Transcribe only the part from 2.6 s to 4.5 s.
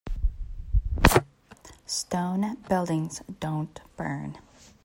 buildings don't burn.